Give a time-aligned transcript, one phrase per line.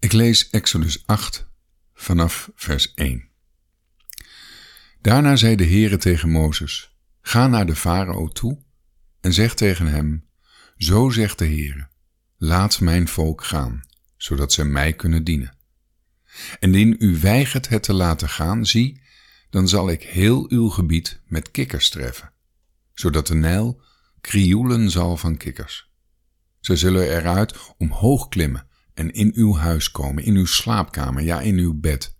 [0.00, 1.48] Ik lees Exodus 8
[1.94, 3.28] vanaf vers 1.
[5.00, 8.62] Daarna zei de Heere tegen Mozes: Ga naar de farao toe
[9.20, 10.28] en zeg tegen hem:
[10.76, 11.88] Zo zegt de Heere:
[12.36, 13.82] Laat mijn volk gaan,
[14.16, 15.56] zodat ze mij kunnen dienen.
[16.60, 19.02] En indien u weigert het te laten gaan, zie,
[19.50, 22.32] dan zal ik heel uw gebied met kikkers treffen,
[22.94, 23.80] zodat de Nijl
[24.20, 25.90] krioelen zal van kikkers.
[26.60, 28.67] Ze zullen eruit omhoog klimmen
[28.98, 32.16] en in uw huis komen, in uw slaapkamer, ja, in uw bed.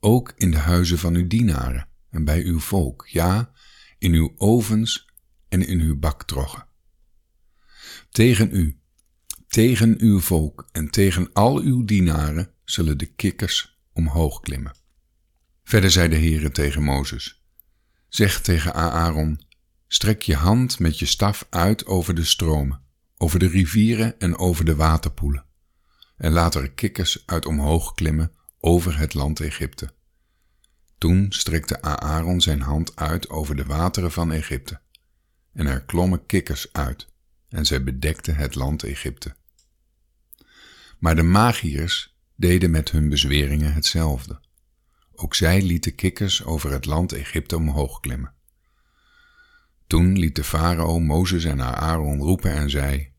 [0.00, 3.52] Ook in de huizen van uw dienaren en bij uw volk, ja,
[3.98, 5.08] in uw ovens
[5.48, 6.66] en in uw baktroggen.
[8.10, 8.80] Tegen u,
[9.48, 14.76] tegen uw volk en tegen al uw dienaren zullen de kikkers omhoog klimmen.
[15.64, 17.42] Verder zei de Heere tegen Mozes,
[18.08, 19.40] zeg tegen Aaron,
[19.86, 22.82] strek je hand met je staf uit over de stromen,
[23.16, 25.46] over de rivieren en over de waterpoelen
[26.18, 29.92] en laat er kikkers uit omhoog klimmen over het land Egypte.
[30.98, 34.80] Toen strekte Aaron zijn hand uit over de wateren van Egypte,
[35.52, 37.08] en er klommen kikkers uit,
[37.48, 39.36] en zij bedekten het land Egypte.
[40.98, 44.40] Maar de magiërs deden met hun bezweringen hetzelfde.
[45.12, 48.34] Ook zij lieten kikkers over het land Egypte omhoog klimmen.
[49.86, 53.12] Toen liet de farao Mozes en Aaron roepen en zei: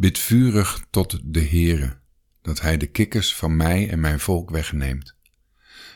[0.00, 1.98] Bid vurig tot de Heere,
[2.42, 5.16] dat hij de kikkers van mij en mijn volk wegneemt.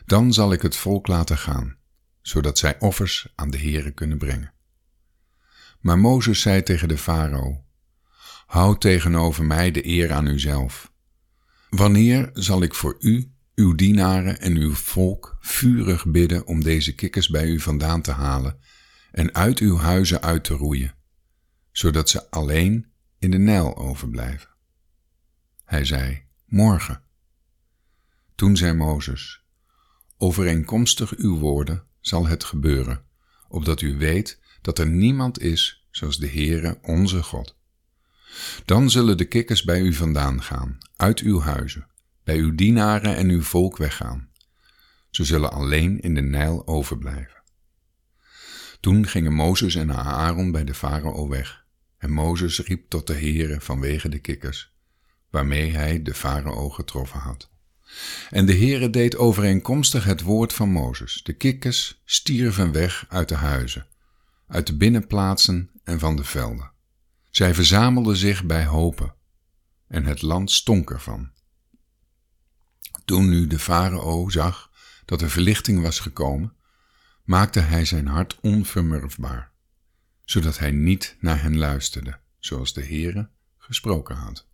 [0.06, 1.77] Dan zal ik het volk laten gaan,
[2.22, 4.52] zodat zij offers aan de Heere kunnen brengen.
[5.80, 7.64] Maar Mozes zei tegen de farao,
[8.46, 10.92] Houd tegenover mij de eer aan uzelf.
[11.70, 17.28] Wanneer zal ik voor u, uw dienaren en uw volk vurig bidden om deze kikkers
[17.28, 18.58] bij u vandaan te halen
[19.12, 20.94] en uit uw huizen uit te roeien,
[21.72, 22.92] zodat ze alleen
[23.25, 24.48] in de Nijl overblijven.
[25.64, 27.03] Hij zei, morgen.
[28.34, 29.44] Toen zei Mozes,
[30.17, 33.05] overeenkomstig uw woorden zal het gebeuren,
[33.48, 37.57] opdat u weet dat er niemand is zoals de Heere onze God.
[38.64, 41.86] Dan zullen de kikkers bij u vandaan gaan, uit uw huizen,
[42.24, 44.30] bij uw dienaren en uw volk weggaan.
[45.11, 47.42] Ze zullen alleen in de Nijl overblijven.
[48.80, 51.64] Toen gingen Mozes en Aaron bij de farao weg.
[52.05, 54.75] En Mozes riep tot de Heere vanwege de kikkers,
[55.31, 57.51] waarmee hij de farao getroffen had.
[58.31, 61.23] En de Heere deed overeenkomstig het woord van Mozes.
[61.23, 63.87] De kikkers stierven weg uit de huizen,
[64.48, 66.70] uit de binnenplaatsen en van de velden.
[67.31, 69.15] Zij verzamelden zich bij hopen,
[69.89, 71.31] en het land stonk ervan.
[73.05, 74.71] Toen nu de farao zag
[75.05, 76.53] dat er verlichting was gekomen,
[77.23, 79.54] maakte hij zijn hart onvermurfbaar
[80.24, 84.46] zodat hij niet naar hen luisterde, zoals de Heere gesproken had.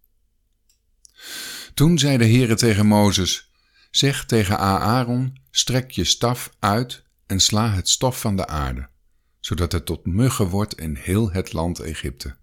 [1.74, 3.50] Toen zei de Heere tegen Mozes,
[3.90, 8.88] zeg tegen Aaron, strek je staf uit en sla het stof van de aarde,
[9.40, 12.36] zodat het tot muggen wordt in heel het land Egypte.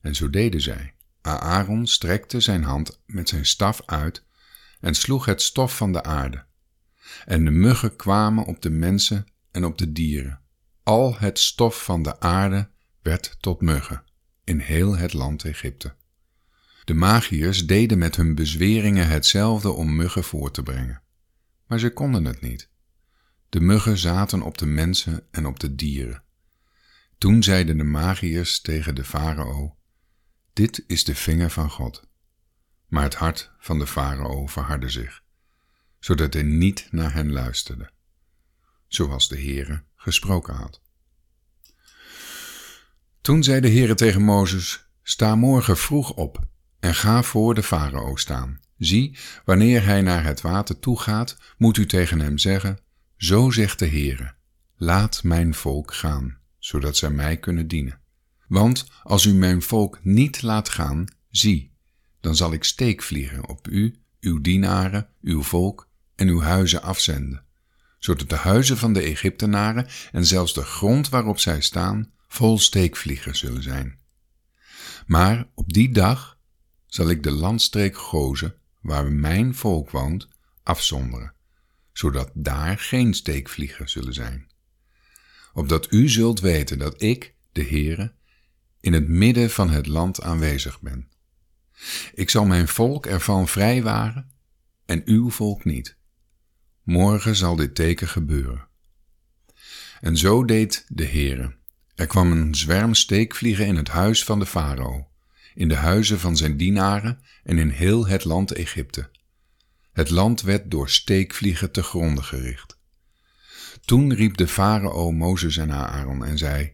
[0.00, 0.94] En zo deden zij.
[1.20, 4.24] Aaron strekte zijn hand met zijn staf uit
[4.80, 6.44] en sloeg het stof van de aarde.
[7.24, 10.45] En de muggen kwamen op de mensen en op de dieren
[10.86, 12.70] al het stof van de aarde
[13.02, 14.04] werd tot muggen
[14.44, 15.94] in heel het land Egypte.
[16.84, 21.02] De magiërs deden met hun bezweringen hetzelfde om muggen voor te brengen,
[21.66, 22.70] maar ze konden het niet.
[23.48, 26.22] De muggen zaten op de mensen en op de dieren.
[27.18, 29.76] Toen zeiden de magiërs tegen de farao:
[30.52, 32.08] Dit is de vinger van God.
[32.86, 35.22] Maar het hart van de farao verhardde zich,
[35.98, 37.94] zodat hij niet naar hen luisterde,
[38.96, 40.80] zoals de Heere gesproken had.
[43.20, 46.46] Toen zei de Heere tegen Mozes, sta morgen vroeg op
[46.80, 48.60] en ga voor de farao staan.
[48.78, 52.78] Zie, wanneer hij naar het water toegaat, moet u tegen hem zeggen,
[53.16, 54.34] zo zegt de Heere,
[54.76, 58.00] laat mijn volk gaan, zodat zij mij kunnen dienen.
[58.48, 61.72] Want als u mijn volk niet laat gaan, zie,
[62.20, 67.45] dan zal ik steekvliegen op u, uw dienaren, uw volk en uw huizen afzenden
[67.98, 73.36] zodat de huizen van de Egyptenaren en zelfs de grond waarop zij staan vol steekvliegen
[73.36, 73.98] zullen zijn.
[75.06, 76.38] Maar op die dag
[76.86, 80.28] zal ik de landstreek Gozen, waar mijn volk woont,
[80.62, 81.34] afzonderen,
[81.92, 84.50] zodat daar geen steekvliegen zullen zijn.
[85.52, 88.14] Opdat u zult weten dat ik, de Heere,
[88.80, 91.08] in het midden van het land aanwezig ben.
[92.14, 94.30] Ik zal mijn volk ervan vrijwaren
[94.84, 95.96] en uw volk niet.
[96.86, 98.68] Morgen zal dit teken gebeuren.
[100.00, 101.56] En zo deed de Heere.
[101.94, 105.08] Er kwam een zwerm steekvliegen in het huis van de farao,
[105.54, 109.10] in de huizen van zijn dienaren en in heel het land Egypte.
[109.92, 112.78] Het land werd door steekvliegen te gronden gericht.
[113.84, 116.72] Toen riep de farao Mozes en Aaron en zei: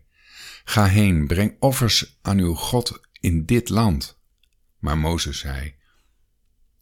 [0.65, 4.19] Ga heen, breng offers aan uw God in dit land.
[4.79, 5.75] Maar Mozes zei: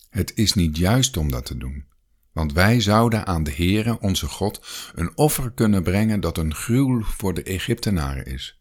[0.08, 1.88] Het is niet juist om dat te doen,
[2.32, 7.02] want wij zouden aan de Heere, onze God, een offer kunnen brengen dat een gruwel
[7.02, 8.60] voor de Egyptenaren is.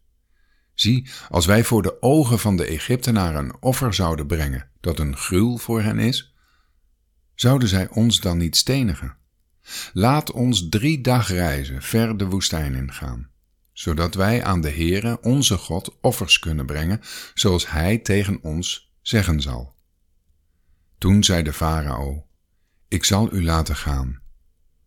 [0.74, 5.16] Zie, als wij voor de ogen van de Egyptenaren een offer zouden brengen dat een
[5.16, 6.34] gruwel voor hen is,
[7.34, 9.16] zouden zij ons dan niet stenigen?
[9.92, 13.30] Laat ons drie dagreizen ver de woestijn ingaan,
[13.72, 17.00] zodat wij aan de Heere, onze God, offers kunnen brengen,
[17.34, 19.74] zoals Hij tegen ons zeggen zal.
[20.98, 22.26] Toen zei de farao,
[22.90, 24.20] ik zal u laten gaan,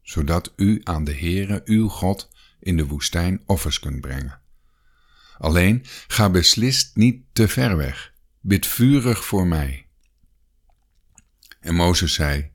[0.02, 2.30] zodat u aan de Heere, uw God,
[2.60, 4.40] in de woestijn offers kunt brengen.
[5.38, 9.88] Alleen ga beslist niet te ver weg, bid vurig voor mij.
[11.60, 12.52] En Mozes zei,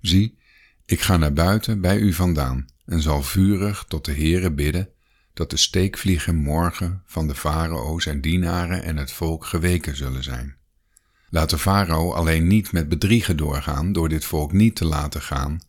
[0.00, 0.38] zie,
[0.84, 4.90] ik ga naar buiten bij u vandaan en zal vurig tot de Heere bidden
[5.34, 10.56] dat de steekvliegen morgen van de farao zijn dienaren en het volk geweken zullen zijn.
[11.28, 15.60] Laat de farao alleen niet met bedriegen doorgaan door dit volk niet te laten gaan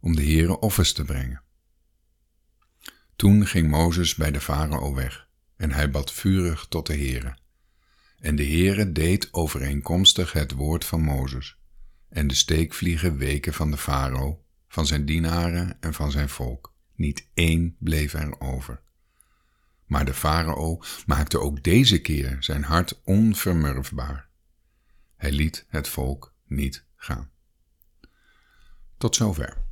[0.00, 1.42] om de Heere offers te brengen.
[3.16, 7.36] Toen ging Mozes bij de farao weg en hij bad vurig tot de Heere.
[8.18, 11.56] En de Heere deed overeenkomstig het woord van Mozes
[12.08, 16.74] en de steekvliegen weken van de farao, van zijn dienaren en van zijn volk.
[16.94, 18.80] Niet één bleef er over.
[19.86, 24.28] Maar de farao maakte ook deze keer zijn hart onvermurfbaar.
[25.16, 27.30] Hij liet het volk niet gaan.
[28.96, 29.65] Tot zover.